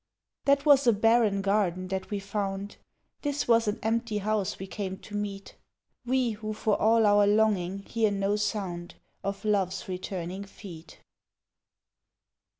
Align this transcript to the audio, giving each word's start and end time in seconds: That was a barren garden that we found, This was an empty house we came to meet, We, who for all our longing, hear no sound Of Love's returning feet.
That 0.45 0.65
was 0.65 0.87
a 0.87 0.93
barren 0.93 1.43
garden 1.43 1.87
that 1.89 2.09
we 2.09 2.17
found, 2.19 2.77
This 3.21 3.47
was 3.47 3.67
an 3.67 3.77
empty 3.83 4.17
house 4.17 4.57
we 4.57 4.65
came 4.65 4.97
to 4.97 5.15
meet, 5.15 5.55
We, 6.07 6.31
who 6.31 6.53
for 6.53 6.75
all 6.81 7.05
our 7.05 7.27
longing, 7.27 7.83
hear 7.83 8.09
no 8.09 8.35
sound 8.35 8.95
Of 9.23 9.45
Love's 9.45 9.87
returning 9.87 10.43
feet. 10.43 11.01